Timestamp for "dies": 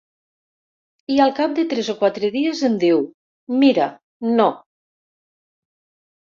2.37-2.65